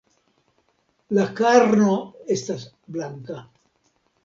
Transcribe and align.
La 1.17 1.25
karno 1.41 1.91
estas 2.39 2.67
blanka. 2.99 3.41